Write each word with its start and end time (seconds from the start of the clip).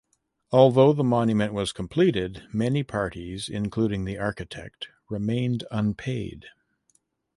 Although 0.51 0.93
the 0.93 1.03
monument 1.03 1.53
was 1.53 1.71
completed 1.71 2.41
many 2.51 2.81
parties 2.81 3.47
(including 3.47 4.03
the 4.03 4.17
architect) 4.17 4.87
remained 5.09 5.63
unpaid. 5.69 6.47